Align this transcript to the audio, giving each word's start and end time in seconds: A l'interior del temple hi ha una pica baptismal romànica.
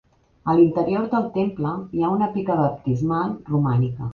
A 0.53 0.55
l'interior 0.59 1.03
del 1.11 1.27
temple 1.35 1.75
hi 1.99 2.03
ha 2.07 2.11
una 2.17 2.33
pica 2.39 2.59
baptismal 2.63 3.37
romànica. 3.53 4.09